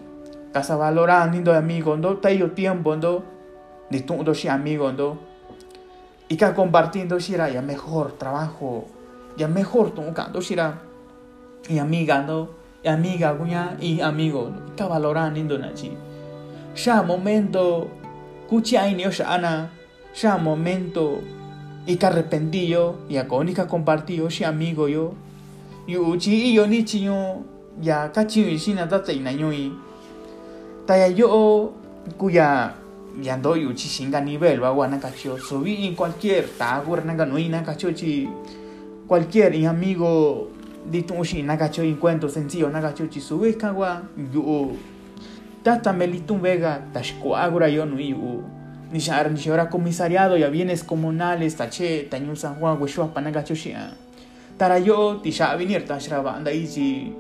casa 0.52 0.76
valora 0.76 1.26
nindo 1.26 1.55
amigo 1.55 1.97
ndo 1.97 2.14
ta 2.14 2.31
yo 2.31 2.49
tiempo 2.49 2.97
ndo 2.97 3.23
ni 3.90 4.00
tu 4.00 4.14
ndo 4.14 4.35
shi 4.35 4.49
amigo 4.49 4.93
ndo 4.93 5.17
y 6.30 6.37
que 6.37 6.54
compartiendo 6.54 7.18
shira 7.18 7.50
ya 7.50 7.60
mejor 7.60 8.12
trabajo 8.12 8.87
ya 9.37 9.49
mejor 9.49 9.90
tu 9.90 10.00
canto 10.14 10.40
shira 10.40 10.80
y 11.68 11.78
amiga 11.78 12.22
no 12.22 12.49
y 12.82 12.88
amiga 12.88 13.32
gunya 13.32 13.76
y 13.80 14.00
amigo 14.00 14.50
ka 14.76 14.87
valorando 14.87 15.34
nindo 15.34 15.58
na 15.58 15.75
chi 15.75 15.92
sha 16.75 17.02
momento 17.02 17.90
kuchi 18.49 18.76
ai 18.78 18.94
ni 18.94 19.04
ana 19.04 19.70
sha 20.14 20.38
momento 20.38 21.20
y 21.87 21.96
que 21.96 22.06
arrepentido 22.06 22.99
y 23.08 23.16
a 23.16 23.26
conica 23.26 23.66
compartido 23.66 24.30
shi 24.30 24.44
amigo 24.44 24.88
yo. 24.88 25.14
Y 25.87 25.96
uchi 25.96 26.50
y 26.50 26.54
yo 26.54 26.66
ni 26.66 26.84
chiño 26.84 27.42
ya 27.80 28.12
kachi 28.12 28.42
y 28.42 28.58
shina 28.58 28.88
ta 28.88 29.02
te 29.02 29.16
na 29.16 29.32
ñoi 29.32 29.72
ta 30.87 30.96
ya 30.96 31.08
yo 31.08 31.72
cuya 32.16 32.75
ya 33.23 33.35
ando 33.35 33.57
yu 33.57 33.75
chi 33.75 33.88
singa 33.88 34.21
nivel 34.21 34.61
va 34.61 34.73
wana 34.73 34.99
kacho 34.99 35.38
subí 35.38 35.87
en 35.87 35.95
cualquier 35.95 36.47
ta 36.59 36.83
gurna 36.87 37.14
ga 37.14 37.26
no 37.26 37.38
ina 37.38 37.62
kacho 37.62 37.93
chi 37.93 38.29
cualquier 39.07 39.55
y 39.55 39.67
amigo 39.67 40.50
di 40.87 41.02
tu 41.02 41.25
shi 41.25 41.43
na 41.43 41.57
kacho 41.57 41.83
encuentro 41.83 42.29
sencillo 42.29 42.71
na 42.71 42.81
kacho 42.81 43.09
chi 43.09 43.21
subí 43.21 43.55
kagua 43.55 44.02
yu 44.33 44.76
tata 45.62 45.93
melitun 45.93 46.40
vega 46.40 46.81
tashko 46.93 47.37
agura 47.37 47.69
yo 47.69 47.85
no 47.85 47.99
yu 47.99 48.43
ni 48.93 49.00
shar 49.00 49.31
ni 49.31 49.38
shora 49.38 49.69
comisariado 49.69 50.37
ya 50.37 50.49
bienes 50.50 50.85
comunales 50.85 51.57
tache 51.57 52.09
tañu 52.11 52.37
san 52.37 52.55
juan 52.55 52.79
hueshua 52.79 53.12
panagacho 53.12 53.55
shi 53.55 53.75
tara 54.57 54.79
yo 54.79 55.21
ti 55.23 55.33
sha 55.33 55.57
venir 55.57 55.85
tashra 55.85 56.23
banda 56.23 56.52
ichi 56.52 57.12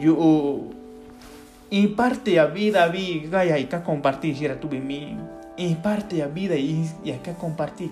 yu 0.00 0.81
y 1.72 1.86
parte 1.86 2.38
a 2.38 2.44
vida 2.44 2.86
vi 2.88 3.26
gaya 3.32 3.58
y 3.58 3.64
ka 3.64 3.82
compartir 3.82 4.36
si 4.36 4.44
era 4.44 4.60
tu 4.60 4.68
mi 4.68 5.16
y 5.56 5.74
parte 5.76 6.22
a 6.22 6.26
vida 6.26 6.54
y 6.54 6.84
ya 7.02 7.22
ka 7.22 7.32
compartir. 7.32 7.90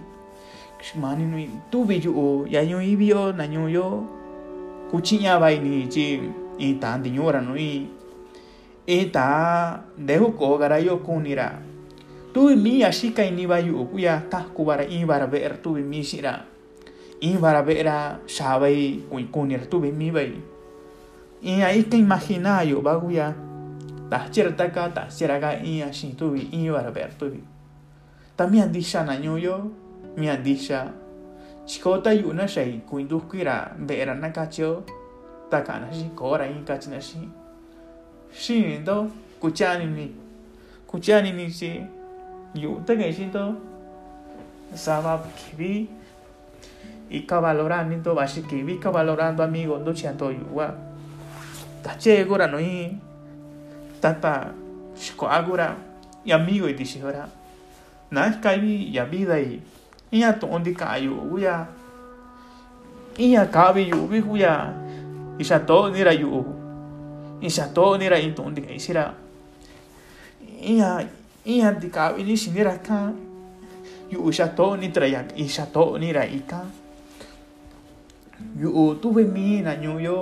Mani 0.96 1.24
no 1.24 1.38
tu 1.70 1.86
vi 1.86 1.98
yu 1.98 2.44
ya 2.46 2.62
yo 2.62 2.82
i 2.82 2.94
bio 2.94 3.32
na 3.32 3.46
yo 3.46 3.68
yo 3.68 4.04
kuchinya 4.90 5.38
bai 5.38 5.60
ni 5.60 5.88
chi 5.88 6.20
y 6.58 6.74
tan 6.74 7.02
di 7.02 7.10
ñora 7.10 7.40
no 7.40 7.56
y 7.56 7.88
y 8.86 9.06
ta 9.06 9.84
dejo 9.96 10.36
ko 10.36 10.58
gara 10.58 10.78
yo 10.78 11.02
kunira 11.02 11.60
tu 12.34 12.54
mi 12.56 12.84
ashika 12.84 13.24
ni 13.30 13.46
ba 13.46 13.60
yu 13.60 13.88
kuya 13.88 14.28
ta 14.28 14.44
kubara 14.44 14.84
i 14.84 15.04
bara 15.06 15.24
ver 15.26 15.56
tu 15.62 15.72
mi 15.72 16.04
shira 16.04 16.44
i 17.20 17.32
bara 17.38 17.62
vera 17.62 18.20
shabai 18.26 19.04
kunira 19.32 19.64
tu 19.64 19.80
mi 19.80 20.10
bai 20.10 20.36
y 21.40 21.62
ahí 21.62 21.84
que 21.84 21.96
imagina 21.96 22.62
yo 22.64 22.82
baguya 22.82 23.32
ta 23.32 23.49
cierta 24.30 24.72
ka 24.72 24.92
ta 24.92 25.10
cierta 25.10 25.56
y 25.62 25.82
así 25.82 26.14
tuvi 26.14 26.48
y 26.50 26.70
para 26.70 26.90
ver 26.90 27.14
tuvi 27.14 27.42
también 28.36 28.72
disha 28.72 29.04
na 29.04 29.18
yo 29.20 29.70
mi 30.16 30.26
disha. 30.38 30.92
Chikota 31.66 32.12
yuna 32.12 32.46
shai 32.48 32.80
kuindu 32.88 33.20
kira 33.28 33.76
vera 33.78 34.14
na 34.14 34.30
kacho 34.30 34.82
ta 35.50 35.60
kana 35.62 35.92
shi 35.92 36.10
kora 36.16 36.46
y 36.46 36.64
kachina 36.64 37.00
shi 37.00 37.28
shi 38.32 38.78
do 38.78 39.10
kuchani 39.40 39.86
ni 39.86 40.10
kuchani 40.88 41.32
ni 41.32 41.50
shi 41.50 41.84
yu 42.54 42.82
ta 42.86 42.94
ga 42.94 43.12
shi 43.12 43.26
do 43.26 43.54
saba 44.74 45.22
kibi. 45.36 45.88
Y 47.10 47.26
ka 47.26 47.40
valorando 47.40 48.14
bashi 48.14 48.42
kibi 48.42 48.80
ka 48.80 48.90
valorando 48.90 49.42
amigo 49.42 49.78
do 49.84 49.92
chanto 49.92 50.30
yuwa. 50.30 50.74
Ta 51.82 51.94
che 51.98 52.24
gora 52.24 52.46
no 52.46 52.58
tata 54.00 54.52
shiko 54.96 55.28
agora 55.28 55.76
y 56.24 56.32
amigo 56.32 56.68
y 56.68 56.74
dishihora 56.74 57.28
na 58.10 58.40
kai 58.40 58.90
ya 58.90 59.04
vida 59.04 59.38
y 59.38 59.60
iya 60.10 60.34
to 60.34 60.50
ondi 60.50 60.74
kayu 60.74 61.14
uya. 61.30 61.70
Iya 63.14 63.46
kabi 63.46 63.90
yu 63.90 64.10
bi 64.10 64.18
uya 64.18 64.74
isha 65.38 65.62
to 65.62 65.90
ni 65.94 66.02
ra 66.02 66.10
yu 66.10 66.42
isha 67.38 67.70
to 67.70 67.94
ni 67.94 68.10
ra 68.10 68.18
in 68.18 68.34
to 68.34 68.42
ondi 68.42 68.62
kai 68.64 68.78
sira 68.82 69.14
iya 70.42 71.06
iya 71.46 71.70
di 71.70 71.88
kabi 71.88 72.26
ni 72.26 72.34
shinira 72.34 72.74
ka. 72.82 73.14
Yu 74.10 74.26
isha 74.26 74.50
to 74.50 74.74
ni 74.74 74.90
tra 74.90 75.06
ya 75.06 75.22
isha 75.38 75.70
to 75.70 75.94
ni 75.94 76.10
ra 76.10 76.26
ika 76.26 76.66
yu 78.58 78.98
tuve 78.98 79.22
mi 79.22 79.62
na 79.62 79.78
nyu 79.78 80.02
yo 80.02 80.18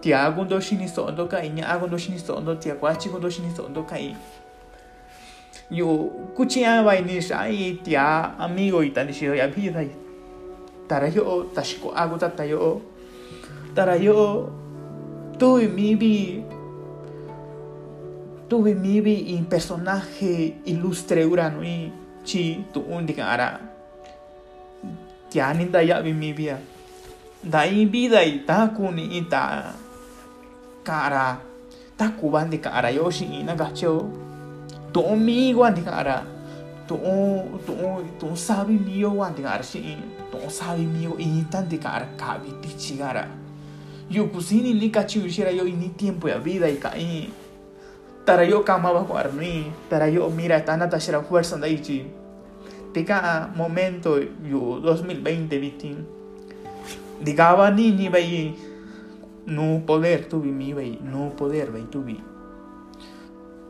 tia 0.00 0.24
agundo 0.24 0.60
shini 0.60 0.88
sondo 0.88 1.26
kai 1.26 1.48
nya 1.48 1.68
agundo 1.68 1.98
shini 1.98 2.18
sondo 2.18 2.54
tia 2.54 2.74
kwachi 2.74 3.08
gundo 3.08 3.28
shini 3.30 3.52
sondo 3.54 3.82
kai. 3.82 4.16
Yo 5.70 6.10
kuchia 6.36 6.82
bai 6.82 7.02
ni 7.02 7.20
sai 7.22 7.78
tia 7.84 8.38
amigo 8.38 8.82
ita 8.82 9.04
ni 9.04 9.12
shio 9.12 9.34
ya 9.34 9.46
vida 9.48 9.84
tara 10.88 11.08
yo 11.08 11.50
tashiko 11.54 11.92
agu 11.94 12.18
tata 12.18 12.44
yo. 12.44 12.82
Tara 13.74 13.96
yo 13.96 14.50
tu 15.38 15.60
mi 15.68 15.94
vi 15.94 16.42
tuve 18.48 18.74
mi 18.74 19.00
vi 19.00 19.36
in 19.36 19.46
personaje 19.46 20.58
ilustre 20.66 21.24
urano 21.24 21.62
y 21.62 21.92
chi 22.24 22.64
tu 22.72 22.80
undika 22.80 23.30
ara 23.30 23.60
tia 25.30 25.54
ninda 25.54 25.82
ya 25.82 26.00
vi 26.02 26.12
mi 26.12 26.32
via. 26.32 26.58
Dai 27.40 27.86
vida 27.86 28.20
ita 28.20 28.68
kuni 28.76 29.16
ita 29.16 29.72
cara 30.84 31.40
ta 31.96 32.10
kuban 32.16 32.50
di 32.50 32.58
cara 32.58 32.90
yo 32.90 33.10
shi 33.10 33.24
ina 33.24 33.54
gacho 33.54 34.08
tu 34.92 35.02
mi 35.16 35.54
wan 35.54 35.74
di 35.74 35.82
cara 35.82 36.24
tu 36.86 36.96
tu 37.66 37.74
tu 38.18 38.36
sabi 38.36 38.78
mi 38.78 38.98
yo 39.00 39.10
wan 39.20 39.34
di 39.34 39.42
cara 39.42 39.62
shi 39.62 39.96
tu 40.30 40.38
sabi 40.48 40.86
mi 40.86 41.04
yo 41.04 41.16
tan 41.50 41.68
di 41.68 41.78
cara 41.78 42.06
kabi 42.16 42.50
ti 42.62 42.74
chigara 42.76 43.40
yo 44.10 44.26
kusini 44.26 44.74
ni 44.74 44.90
kachi 44.90 45.22
ushira 45.22 45.54
yo 45.54 45.64
ini 45.66 45.94
tiempo 45.94 46.28
ya 46.28 46.38
vida 46.38 46.68
y 46.68 46.76
kai. 46.82 47.30
Tara 48.26 48.42
yo 48.44 48.64
kama 48.64 48.92
ba 48.92 49.06
arni 49.14 49.70
tara 49.88 50.10
yo 50.10 50.28
mira 50.30 50.60
tana 50.60 50.90
ta 50.90 50.98
shira 50.98 51.22
fuerza 51.22 51.56
da 51.56 51.68
ichi. 51.68 52.04
Tika 52.92 53.50
momento 53.54 54.18
yo 54.18 54.82
2020 54.82 55.60
vitin. 55.60 56.04
Digaba 57.22 57.70
ni 57.70 57.92
ni 57.92 58.08
bai 58.08 58.54
no 59.46 59.80
poder 59.86 60.28
tuvi 60.28 60.50
mi 60.52 60.74
bai 60.74 60.98
no 61.02 61.30
poder 61.36 61.70
bai 61.70 61.86
tuvi 61.90 62.20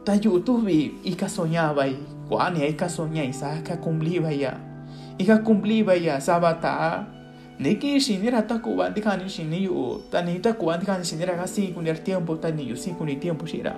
ta 0.05 0.15
yu 0.15 0.41
tu 0.41 0.59
vi 0.65 0.99
ika 1.05 1.29
soñaba 1.29 1.87
y 1.87 1.97
kuani 2.29 2.67
ika 2.67 2.89
soña 2.89 3.25
y 3.25 3.33
sa 3.33 3.63
ka 3.63 3.77
cumpliba 3.81 4.33
ya 4.33 4.59
ika 5.19 5.43
cumpliba 5.43 5.95
ya 5.97 6.21
sabata 6.21 7.07
Niki 7.61 8.01
shinira 8.01 8.41
ta. 8.49 8.57
Kuba 8.57 8.89
di 8.89 9.03
kani 9.05 9.29
shini 9.29 9.69
yu. 9.69 10.01
Ta 10.11 10.23
ni 10.25 10.41
ta 10.41 10.57
kuba 10.57 10.81
di 10.81 10.87
kani 10.89 11.05
shinira 11.05 11.37
ka 11.37 11.45
cinco 11.45 11.85
ni 11.85 11.93
tiempo 11.93 12.41
ta 12.41 12.49
ni 12.49 12.65
yu 12.65 12.75
cinco 12.75 13.05
ni 13.05 13.21
tiempo 13.21 13.45
shira 13.45 13.77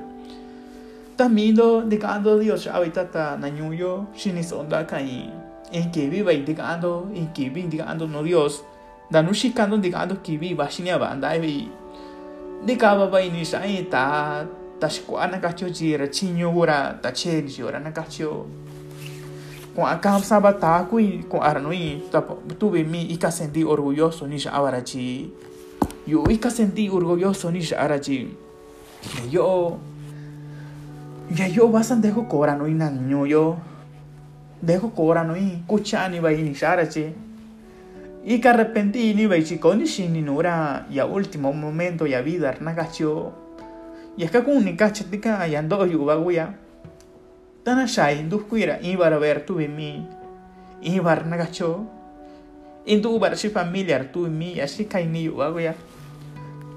ta 1.17 1.29
mindo 1.29 1.83
di 1.85 1.99
kando 1.99 2.39
Dios 2.41 2.67
ahorita 2.67 3.05
ta 3.11 3.37
na 3.37 3.51
nyuyo 3.51 4.07
shini 4.17 4.43
sonda 4.43 4.87
kai 4.87 5.29
en 5.73 5.91
que 5.91 6.09
viva 6.09 6.33
indicando 6.33 7.09
en 7.15 7.29
que 7.35 7.51
viva 12.67 12.81
indicando 12.83 13.07
no 13.07 13.11
Dios 13.11 13.11
da 13.11 13.11
nu 13.11 13.11
shikando 13.11 13.11
indicando 13.11 13.11
que 13.11 13.11
viva 13.11 13.11
shini 13.11 13.11
ba 13.11 13.11
andai 13.11 13.11
vi 13.11 13.11
di 13.11 13.11
ka 13.11 13.11
ba 13.11 13.21
ini 13.21 13.45
sai 13.45 13.89
ta 13.89 14.47
ta 14.79 14.89
shkwa 14.89 15.27
na 15.31 15.39
ka 15.39 15.53
cho 15.53 15.67
jira 15.67 16.07
chinyo 16.07 16.53
ora 16.55 16.99
ta 17.01 17.11
chen 17.11 17.47
jora 17.49 17.79
na 17.79 17.91
ka 17.91 18.03
cho 18.09 18.47
com 19.75 19.85
a 19.87 19.97
cam 19.99 20.23
sabata 20.23 20.87
kui 20.89 21.25
com 21.29 21.41
arnui 21.41 22.03
tuve 22.59 22.85
mi 22.85 23.13
ika 23.13 23.31
senti 23.31 23.65
orgulloso 23.65 24.27
ni 24.27 24.37
arachi 24.47 25.31
yo 26.07 26.25
ika 26.31 26.51
senti 26.51 26.89
orgulloso 26.89 27.51
ni 27.51 27.61
arachi 27.73 28.29
yo 29.31 29.79
ya 31.37 31.47
yo 31.49 31.69
basan 31.69 32.01
dejo 32.01 32.29
cora 32.29 32.55
no 32.55 32.67
niño 32.67 33.27
yo 33.27 33.57
dejo 34.63 34.91
cora 34.95 35.25
no 35.25 35.35
i 35.35 35.63
kuchani 35.67 36.21
va 36.21 36.31
ni 36.31 36.55
arachi 36.63 37.32
y 38.25 38.41
que 38.41 38.49
arrepentí 38.49 39.15
ni 39.15 39.27
vai 39.27 39.43
chico 39.43 39.75
ni 39.75 39.87
shini 39.87 40.23
nura 40.23 40.87
ya 40.91 41.07
último 41.07 41.53
momento 41.53 42.07
ya 42.07 42.23
vida 42.23 42.55
nagacho 42.61 43.33
y 44.17 44.25
es 44.25 44.31
que 44.31 44.45
con 44.45 44.65
ni 44.65 44.77
cachetica 44.77 45.47
ya 45.47 45.59
ando 45.59 45.87
yo 45.87 46.05
va 46.05 46.55
Tana 47.65 47.87
shai 47.87 48.29
du 48.29 48.47
kuira 48.49 48.81
ibar 48.83 49.19
ver 49.21 49.47
tu 49.47 49.55
mi 49.55 50.07
ibar 50.83 51.27
nagacho 51.27 51.87
indu 52.87 53.15
ubar 53.15 53.37
si 53.37 53.51
familiar 53.51 54.11
tu 54.11 54.27
mi 54.27 54.59
así 54.59 54.87
kai 54.87 55.07
ni 55.07 55.29
wa 55.29 55.47
ya 55.61 55.75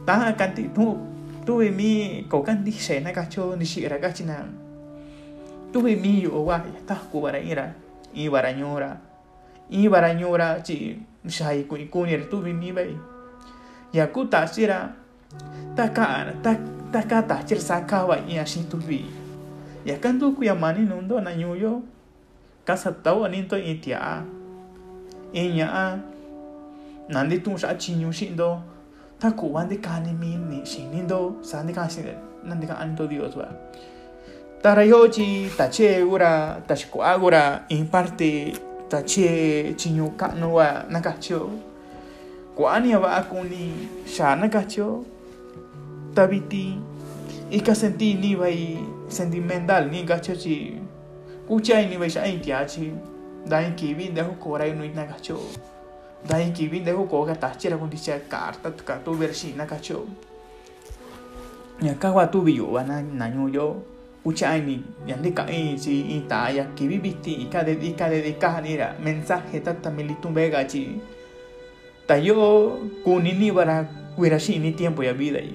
ta 0.06 0.36
kanti 0.38 0.70
tu 0.70 0.98
tu 1.46 1.58
mi 1.74 2.26
ko 2.30 2.44
kanti 2.44 2.72
she 2.72 3.02
nagacho 3.02 3.56
ni 3.58 3.66
shi 3.66 3.88
ra 3.88 3.98
gachina 3.98 4.46
tu 5.74 5.82
mi 5.82 6.22
yo 6.22 6.46
wa 6.46 6.58
ya 6.58 6.82
ta 6.86 6.96
ku 7.12 7.22
bara 7.22 7.40
ira. 7.40 7.74
Ibar 8.16 8.46
anyora 8.46 8.96
ibar 9.70 10.06
anyora 10.06 10.64
chi 10.64 10.96
shai 11.28 11.64
ku 11.70 11.78
ku 11.90 12.06
ni 12.06 12.18
tu 12.30 12.42
mi 12.42 12.72
bai 12.72 12.96
ya 13.94 14.08
ku 14.08 14.26
ta 14.26 14.46
sira 14.46 14.94
ta 15.76 15.90
ka 15.90 16.30
ta 16.44 16.52
ta 16.92 17.02
ka 17.04 17.22
ta 17.22 17.44
chir 17.44 17.60
sa 17.60 17.86
ka 17.86 18.06
wa 18.06 18.18
ya 18.28 18.46
shi 18.46 18.66
tu 18.70 18.78
bi 18.78 19.06
ya 19.86 19.98
kan 20.02 20.18
tu 20.18 20.34
kuya 20.34 20.56
mani 20.56 20.86
nundo 20.86 21.20
na 21.22 21.34
nyuyo 21.36 21.82
kasa 22.66 22.90
tau 22.92 23.24
anin 23.24 23.46
to 23.46 23.56
itia. 23.56 24.26
Inya 25.36 25.68
a 25.70 25.86
nandi 27.12 27.38
tu 27.44 27.54
sa 27.60 27.78
chinyu 27.78 28.10
shindo 28.10 28.58
ta 29.20 29.30
ku 29.32 29.54
wan 29.54 29.70
de 29.70 29.78
kani 29.78 30.16
mi 30.18 30.34
ni 30.34 30.66
shinindo 30.66 31.38
sa 31.46 31.62
ni 31.62 31.70
kan 31.70 31.86
sin 31.86 32.10
nandi 32.42 32.66
kan 32.66 32.82
anto 32.82 33.06
dios 33.06 33.36
wa. 33.38 33.46
Tara 34.64 34.82
yo 34.82 35.06
chi 35.12 35.46
ta 38.90 39.02
che 39.02 39.66
in 39.68 39.76
chinyu 39.76 40.16
ka 40.16 40.34
no 40.34 40.54
wa 40.54 40.86
nakacho 40.90 41.50
kwani 42.56 42.96
wa 42.96 43.18
akuni 43.18 43.74
sha 44.06 44.36
nakacho 44.36 45.06
tabiti 46.14 46.78
ika 47.50 47.76
senti 47.76 48.14
ni 48.14 48.36
vai 48.36 48.80
sentimental 49.08 49.90
ni 49.90 50.04
gacho 50.04 50.34
chi. 50.34 50.82
Kuchai 51.48 51.90
ni 51.90 51.98
vai 51.98 52.10
shai 52.10 52.40
tia 52.40 52.66
chi. 52.66 52.92
Dai 53.46 53.76
ki 53.78 53.94
vin 53.94 54.14
de 54.16 54.24
ko 54.42 54.58
rai 54.58 54.74
no 54.74 54.82
na 54.90 55.06
gacho 55.06 55.38
dai 56.28 56.50
ki 56.50 56.68
vin 56.68 56.84
de 56.84 56.92
ko 56.94 57.26
ga 57.26 57.36
ta 57.36 57.54
chira 57.54 57.78
dicha 57.78 58.18
carta 58.28 58.72
ka 58.72 58.98
tu 59.06 59.14
versi 59.14 59.54
na 59.54 59.66
gacho 59.66 60.02
ya 61.80 61.94
ka 61.94 62.10
wa 62.10 62.26
tu 62.26 62.42
biyo 62.42 62.74
wa 62.74 62.82
na 62.82 63.02
na 63.02 63.30
nyu 63.30 63.46
yo 63.54 63.84
kuchai 64.26 64.66
ni 64.66 64.82
ya 65.06 65.14
de 65.22 65.30
ka 65.30 65.46
i 65.46 65.78
chi 65.78 66.18
i 66.18 66.26
ta 66.26 66.50
ya 66.50 66.66
ki 66.74 66.88
vi 66.90 66.98
biti 66.98 67.34
i 67.44 67.46
ka 67.46 67.62
de 67.62 67.78
i 67.78 67.94
ka 67.94 68.10
de 68.10 68.26
de 68.26 68.34
ka 68.42 68.58
ni 68.66 68.74
ra 68.74 68.98
mensaje 68.98 69.62
ta 69.62 69.74
ta 69.78 69.94
militum 69.94 70.34
vega 70.34 70.66
chi 70.66 70.98
ta 72.10 72.18
yo 72.18 72.74
kunini 73.06 73.54
bara 73.54 73.86
kuira 74.18 74.40
shi 74.42 74.58
ni 74.58 74.74
tiempo 74.74 75.06
ya 75.06 75.14
vida 75.14 75.38
y 75.38 75.54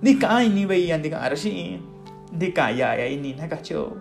di 0.00 0.16
ka 0.16 0.40
ai 0.40 0.48
ni 0.48 0.64
ve 0.64 0.80
yan 0.88 1.04
di 1.04 1.12
ka 1.12 1.20
arashi 1.20 1.76
di 2.32 2.48
ka 2.56 2.72
ya 2.72 2.96
ya 2.96 3.04
ini 3.12 3.36
na 3.36 3.44
ka 3.44 3.60
cho 3.60 3.92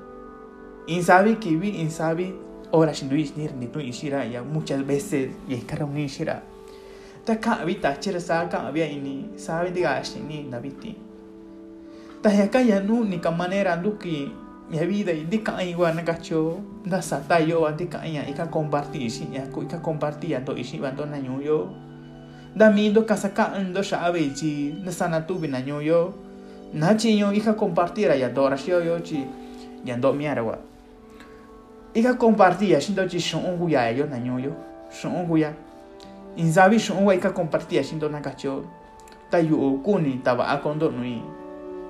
insabi 0.87 1.35
kibi 1.35 1.75
insabi 1.83 2.31
ora 2.71 2.95
shindu 2.95 3.19
isnir 3.19 3.51
ni 3.59 3.67
tu 3.67 3.83
ishira 3.83 4.23
ya 4.23 4.39
muchas 4.43 4.87
veces 4.87 5.35
y 5.51 5.59
kara 5.67 5.83
un 5.83 5.99
ishira 5.99 6.43
ta 7.25 7.35
ka 7.35 7.59
abita 7.59 7.91
chira 7.99 8.23
sa 8.23 8.47
ka 8.47 8.71
abia 8.71 8.87
ini 8.87 9.35
sabe 9.35 9.75
di 9.75 9.83
ga 9.83 9.99
shini 9.99 10.47
na 12.25 12.31
biti 12.31 12.33
ta 12.33 12.33
ya 12.33 12.47
ka 12.49 12.59
ya 12.59 12.79
nu 12.81 13.03
ni 13.05 13.21
manera 13.37 13.77
duki 13.77 14.31
mi 14.69 14.77
vida 14.87 15.13
y 15.13 15.25
di 15.29 15.43
ka 15.43 15.57
ai 15.57 15.75
wa 15.75 15.93
na 15.93 16.01
ka 16.01 16.17
cho 16.17 16.57
da 16.83 16.99
sa 17.01 17.21
ta 17.21 17.37
yo 17.37 17.69
di 17.77 17.85
ka 17.85 18.01
ya 18.03 18.25
i 18.25 18.33
ka 18.33 18.47
compartir 18.49 19.09
si 19.11 19.29
ya 19.31 19.45
ku 19.53 19.61
i 19.61 19.67
ka 19.67 19.77
compartir 19.77 20.41
to 20.43 20.57
ishi 20.57 20.79
ban 20.79 20.95
to 20.95 21.05
na 21.05 21.17
yo. 21.17 21.69
Da 22.55 22.71
mi 22.71 22.89
do 22.91 23.05
ka 23.05 23.15
sa 23.15 23.29
ka 23.29 23.53
ndo 23.59 23.83
sha 23.83 24.01
abe 24.01 24.33
chi 24.33 24.73
na 24.83 24.91
sana 24.91 25.21
tu 25.21 25.37
na 25.47 25.59
yo. 25.59 26.13
Na 26.73 26.95
chi 26.95 27.13
yo 27.19 27.29
hija 27.29 27.53
compartir 27.53 28.09
ya 28.17 28.29
dora 28.29 28.57
shi 28.57 28.71
yo 28.71 28.99
chi 29.03 29.21
ya 29.85 29.95
ndo 29.95 30.13
mi 30.13 30.25
ara 30.27 30.41
wa. 30.41 30.57
Hija 31.93 32.17
compartir 32.17 32.81
shi 32.81 32.93
ndo 32.93 33.05
chi 33.05 33.19
shon 33.19 33.57
gu 33.57 33.69
ya 33.69 33.91
yo 33.91 34.07
na 34.07 34.17
yo 34.17 34.51
shon 34.89 35.27
gu 35.27 35.37
ya. 35.37 35.53
In 36.37 36.51
zabi 36.51 36.79
shon 36.79 37.05
wa 37.05 37.13
hija 37.13 37.29
compartir 37.29 37.83
shi 37.83 37.95
ndo 37.95 38.09
na 38.09 38.19
ka 38.19 38.33
cho 38.33 38.65
ta 39.29 39.37
yu 39.37 39.77
ku 39.85 39.99
ni 39.99 40.17
ta 40.23 40.33
ba 40.33 40.49
a 40.49 40.57
kondo 40.57 40.89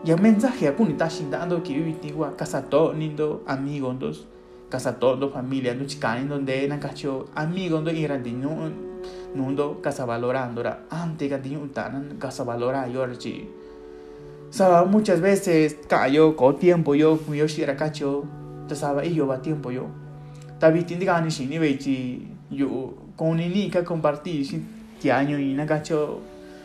nui 0.05 0.13
ya 0.13 0.15
mensaje 0.21 0.69
ku 0.77 0.85
ni 0.85 0.93
ta 0.93 1.09
shin 1.09 1.31
da 1.31 1.41
ando 1.41 1.61
ki 1.61 1.81
wi 1.81 1.93
ti 1.97 2.13
wa 2.13 2.29
casa 2.37 2.61
to 2.61 2.93
ni 2.93 3.09
ndo 3.09 3.41
amigo 3.47 3.89
ndos 3.93 4.25
casa 4.69 4.93
to 4.93 5.15
ndo 5.15 5.29
familia 5.29 5.73
ndo 5.73 5.85
chikani 5.85 6.25
ndo 6.25 6.37
de 6.37 6.67
na 6.67 6.77
ka 6.77 6.93
cho 6.93 7.25
amigo 7.33 7.81
ndo 7.81 7.89
iran 7.89 8.21
di 8.21 8.31
nu 8.31 8.69
nundo 9.33 9.81
casa 9.81 10.05
valorando 10.05 10.61
ra 10.61 10.85
ante 10.89 11.27
ka 11.27 11.37
di 11.37 11.55
un 11.55 11.73
tanan 11.73 12.17
casa 12.19 12.43
valora 12.43 12.85
yo 12.85 13.01
chi 13.17 13.49
Saba 14.51 14.85
muchas 14.85 15.19
veces 15.19 15.75
cayó 15.89 16.35
con 16.35 16.57
tiempo 16.59 16.93
yo 16.93 17.19
yo 17.33 17.47
si 17.47 17.63
era 17.63 17.75
cacho 17.75 18.23
te 18.69 18.75
saba 18.75 19.03
y 19.03 19.15
yo 19.15 19.27
va 19.27 19.41
tiempo 19.41 19.71
yo. 19.71 19.87
Tabi 20.59 20.83
tindi 20.83 21.05
gani 21.05 21.31
si 21.31 21.45
ni 21.45 21.57
vechi 21.57 22.25
yo 22.51 22.93
con 23.17 23.37
ni 23.37 23.69
que 23.69 23.83
compartir 23.83 24.45
ti 25.01 25.09
año 25.09 25.37
y 25.39 25.53
na 25.53 25.65
cacho 25.65 26.21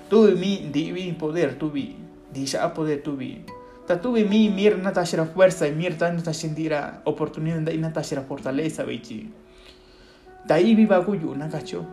tuve 0.08 0.36
mi 0.36 0.68
divi 0.70 1.10
poder 1.18 1.58
tuvi 1.58 2.09
disha 2.32 2.74
poder 2.74 3.02
tuvi 3.02 3.44
ta 3.86 4.00
tuve 4.00 4.24
mi 4.24 4.48
mir 4.48 4.78
na 4.78 4.92
fuerza 5.26 5.68
y 5.68 5.72
mir 5.72 5.98
ta 5.98 6.12
na 6.12 6.22
ta 6.22 6.32
sentira 6.32 7.02
oportunidad 7.04 7.72
y 7.72 7.78
na 7.78 7.92
ta 7.92 8.02
shira 8.02 8.22
fortaleza 8.22 8.84
vechi 8.84 9.30
ta 10.46 10.58
i 10.58 10.74
viva 10.74 11.04
kuyu 11.04 11.34
na 11.34 11.48
cacho 11.48 11.84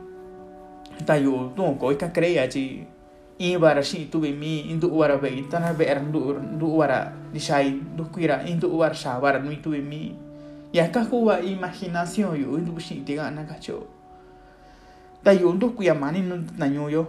ta 1.06 1.18
yo 1.18 1.54
tu 1.56 1.64
ko 1.78 1.96
ka 1.98 2.12
crea 2.12 2.48
chi. 2.50 2.88
Ibara 3.38 3.84
shi 3.84 4.10
tu 4.10 4.18
mi 4.18 4.66
indu 4.66 4.90
wara 4.90 5.22
be 5.22 5.30
tana 5.50 5.74
be 5.74 5.86
er 5.86 6.02
ndu 6.02 6.42
ndu 6.58 6.78
wara 6.78 7.14
di 7.32 7.40
shai 7.40 7.70
ndu 7.70 8.10
kuira 8.10 8.42
indu 8.50 8.66
wara 8.74 8.96
sha 8.96 9.20
wara 9.20 9.38
nui 9.38 9.62
tu 9.62 9.70
be 9.70 9.78
mi. 9.78 10.16
Ya 10.74 10.90
ka 10.90 11.06
kuwa 11.06 11.40
imaginación 11.42 12.34
yo 12.34 12.58
indu 12.58 12.80
shi 12.80 13.06
tiga 13.06 13.30
na 13.30 13.46
kacho 13.46 13.86
ta 15.24 15.32
yo 15.34 15.54
ndu 15.54 15.70
kuya 15.70 15.94
mani 15.94 16.22
nyo 16.22 17.08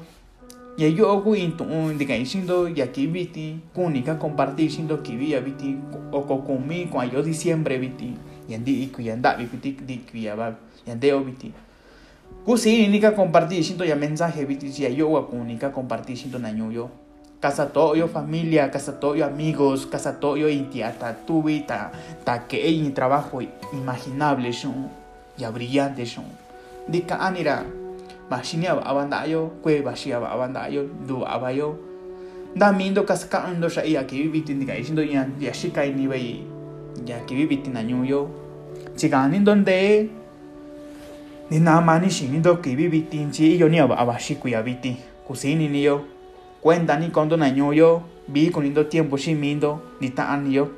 ya 0.78 0.86
yo 0.86 1.18
intu 1.34 1.66
un 1.66 1.98
diga 1.98 2.14
sindo 2.24 2.70
ya 2.70 2.86
ki 2.86 3.10
viti 3.10 3.58
kuni 3.74 4.06
ka 4.06 4.14
compartir 4.14 4.70
sindo 4.70 5.02
ki 5.02 5.18
via 5.18 5.42
viti 5.42 5.74
o 6.14 6.22
kumi 6.22 6.86
kwa 6.86 7.04
yo 7.04 7.18
diciembre 7.18 7.82
viti 7.82 8.14
yandi 8.46 8.86
ikuya 8.86 9.18
nda 9.18 9.34
viti 9.34 9.74
di 9.74 9.98
kuya 10.06 10.38
ba 10.38 10.54
yande 10.86 11.12
o 11.12 11.20
viti 11.20 11.50
Kusi 12.48 12.88
ini 12.88 12.96
ka 12.96 13.12
compartir 13.12 13.60
siento 13.60 13.84
ya 13.84 13.92
mensaje 13.92 14.40
viti 14.48 14.72
si 14.72 14.88
yo 14.88 15.12
kuni 15.28 15.60
ka 15.60 15.68
compartir 15.68 16.16
siento 16.16 16.40
na 16.40 16.48
yo. 16.48 16.88
Casa 17.44 17.76
todo 17.76 17.92
yo 17.92 18.08
familia, 18.08 18.72
casa 18.72 18.96
todo 18.98 19.14
yo 19.14 19.28
amigos, 19.28 19.84
casa 19.84 20.16
todo 20.16 20.40
yo 20.40 20.48
intia 20.48 20.96
ta 20.96 21.12
tuvi 21.12 21.60
ta 21.68 21.92
ta 22.24 22.48
que 22.48 22.72
trabajo 22.96 23.44
imaginable 23.76 24.52
son 24.56 24.88
ya 25.36 25.52
brillante 25.52 26.08
son. 26.08 26.24
Di 26.88 27.04
ka 27.04 27.20
anira 27.20 27.68
bashinia 28.30 28.76
ba 28.76 28.84
abanda 28.86 29.24
yo, 29.26 29.50
kwe 29.62 29.82
bashia 29.82 30.20
ba 30.20 30.32
abanda 30.32 30.68
yo, 30.68 30.84
du 31.06 31.24
abayo. 31.24 31.76
Da 32.56 32.72
mindo 32.72 33.04
kas 33.04 33.24
ka 33.28 33.44
ando 33.44 33.68
sha 33.68 33.82
ya 33.84 34.04
ki 34.04 34.28
viti 34.28 34.54
ndi 34.54 34.66
ka 34.66 34.72
siento 34.76 35.04
ya 35.04 35.26
ya 35.40 35.52
shika 35.52 35.84
ni 35.84 36.08
bai 36.08 36.44
ya 37.06 37.20
ki 37.26 37.46
viti 37.46 37.70
na 37.70 37.80
yo. 37.80 38.28
Chigani 38.96 39.40
donde 39.44 40.10
ni 41.50 41.60
na 41.60 41.80
mani 41.80 42.10
shi 42.10 42.28
ni 42.28 42.40
do 42.40 42.56
ki 42.56 42.76
bi 42.76 42.88
bi 42.88 43.00
tin 43.08 43.30
chi 43.30 43.56
yo 43.56 43.68
ni 43.68 43.80
aba 43.80 43.96
aba 43.96 44.18
shi 44.18 44.36
ku 44.36 44.48
ya 44.48 44.62
bi 44.62 44.74
ti 44.74 44.96
ku 45.26 45.34
si 45.34 45.54
ni 45.54 45.68
ni 45.68 45.82
yo 45.84 46.04
cuenta 46.60 46.98
ni 46.98 47.10
kondo 47.10 47.36
na 47.36 47.48
nyo 47.48 47.72
yo 47.72 48.02
bi 48.28 48.50
con 48.50 48.64
lindo 48.64 48.84
tiempo 48.84 49.16
shi 49.16 49.34
mindo 49.34 49.80
ni 50.00 50.10
ta 50.10 50.28
an 50.28 50.50
yo 50.52 50.68